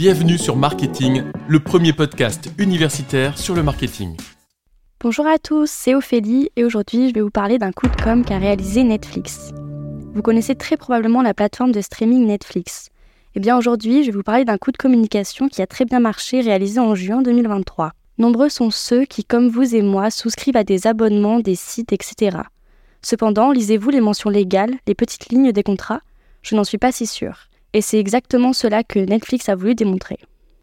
[0.00, 4.16] Bienvenue sur Marketing, le premier podcast universitaire sur le marketing.
[4.98, 8.24] Bonjour à tous, c'est Ophélie et aujourd'hui je vais vous parler d'un coup de com'
[8.24, 9.50] qu'a réalisé Netflix.
[10.14, 12.88] Vous connaissez très probablement la plateforme de streaming Netflix.
[13.34, 16.00] Eh bien aujourd'hui je vais vous parler d'un coup de communication qui a très bien
[16.00, 17.92] marché réalisé en juin 2023.
[18.16, 22.38] Nombreux sont ceux qui, comme vous et moi, souscrivent à des abonnements, des sites, etc.
[23.02, 26.00] Cependant, lisez-vous les mentions légales, les petites lignes des contrats?
[26.40, 27.49] Je n'en suis pas si sûre.
[27.72, 30.18] Et c'est exactement cela que Netflix a voulu démontrer.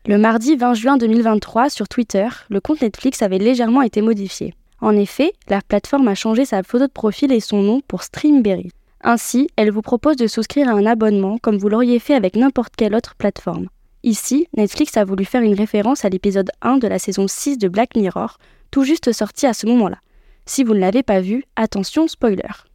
[0.06, 4.54] Le mardi 20 juin 2023, sur Twitter, le compte Netflix avait légèrement été modifié.
[4.80, 8.70] En effet, la plateforme a changé sa photo de profil et son nom pour Streamberry.
[9.04, 12.76] Ainsi, elle vous propose de souscrire à un abonnement comme vous l'auriez fait avec n'importe
[12.76, 13.68] quelle autre plateforme.
[14.04, 17.68] Ici, Netflix a voulu faire une référence à l'épisode 1 de la saison 6 de
[17.68, 18.38] Black Mirror,
[18.72, 19.98] tout juste sorti à ce moment-là.
[20.46, 22.67] Si vous ne l'avez pas vu, attention spoiler.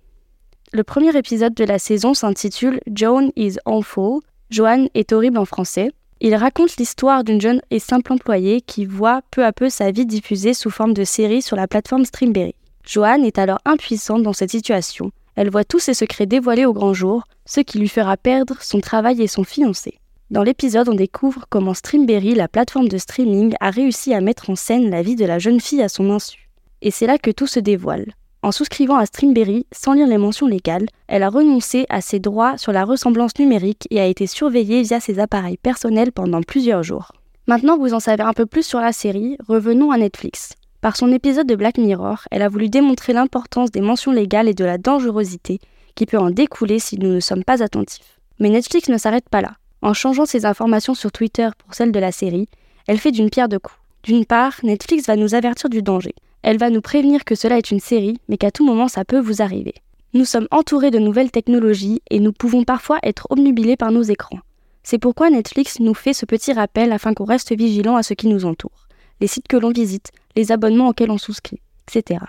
[0.74, 4.20] Le premier épisode de la saison s'intitule Joan is awful.
[4.48, 5.92] Joanne est horrible en français.
[6.22, 10.06] Il raconte l'histoire d'une jeune et simple employée qui voit peu à peu sa vie
[10.06, 12.54] diffusée sous forme de série sur la plateforme Streamberry.
[12.86, 15.10] Joanne est alors impuissante dans cette situation.
[15.36, 18.80] Elle voit tous ses secrets dévoilés au grand jour, ce qui lui fera perdre son
[18.80, 19.98] travail et son fiancé.
[20.30, 24.56] Dans l'épisode, on découvre comment Streamberry, la plateforme de streaming, a réussi à mettre en
[24.56, 26.48] scène la vie de la jeune fille à son insu.
[26.80, 28.14] Et c'est là que tout se dévoile.
[28.44, 32.58] En souscrivant à Streamberry sans lire les mentions légales, elle a renoncé à ses droits
[32.58, 37.12] sur la ressemblance numérique et a été surveillée via ses appareils personnels pendant plusieurs jours.
[37.46, 40.54] Maintenant que vous en savez un peu plus sur la série, revenons à Netflix.
[40.80, 44.54] Par son épisode de Black Mirror, elle a voulu démontrer l'importance des mentions légales et
[44.54, 45.60] de la dangerosité
[45.94, 48.18] qui peut en découler si nous ne sommes pas attentifs.
[48.40, 49.52] Mais Netflix ne s'arrête pas là.
[49.82, 52.48] En changeant ses informations sur Twitter pour celles de la série,
[52.88, 53.78] elle fait d'une pierre deux coups.
[54.02, 56.14] D'une part, Netflix va nous avertir du danger.
[56.42, 59.20] Elle va nous prévenir que cela est une série, mais qu'à tout moment ça peut
[59.20, 59.74] vous arriver.
[60.14, 64.40] Nous sommes entourés de nouvelles technologies et nous pouvons parfois être obnubilés par nos écrans.
[64.82, 68.26] C'est pourquoi Netflix nous fait ce petit rappel afin qu'on reste vigilant à ce qui
[68.26, 68.88] nous entoure,
[69.20, 72.20] les sites que l'on visite, les abonnements auxquels on souscrit, etc.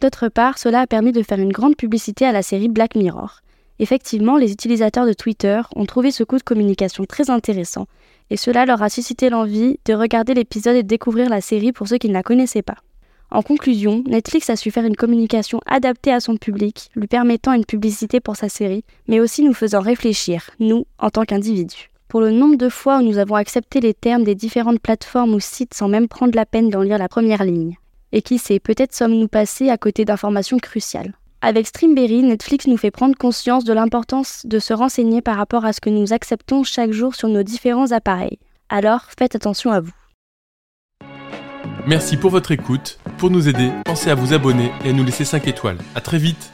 [0.00, 3.40] D'autre part, cela a permis de faire une grande publicité à la série Black Mirror.
[3.78, 7.86] Effectivement, les utilisateurs de Twitter ont trouvé ce coup de communication très intéressant,
[8.30, 11.86] et cela leur a suscité l'envie de regarder l'épisode et de découvrir la série pour
[11.86, 12.78] ceux qui ne la connaissaient pas.
[13.30, 17.66] En conclusion, Netflix a su faire une communication adaptée à son public, lui permettant une
[17.66, 21.90] publicité pour sa série, mais aussi nous faisant réfléchir, nous, en tant qu'individus.
[22.08, 25.40] Pour le nombre de fois où nous avons accepté les termes des différentes plateformes ou
[25.40, 27.76] sites sans même prendre la peine d'en lire la première ligne.
[28.12, 31.12] Et qui sait, peut-être sommes-nous passés à côté d'informations cruciales.
[31.42, 35.74] Avec Streamberry, Netflix nous fait prendre conscience de l'importance de se renseigner par rapport à
[35.74, 38.38] ce que nous acceptons chaque jour sur nos différents appareils.
[38.70, 39.92] Alors, faites attention à vous.
[41.86, 42.98] Merci pour votre écoute.
[43.18, 45.78] Pour nous aider, pensez à vous abonner et à nous laisser 5 étoiles.
[45.96, 46.52] A très vite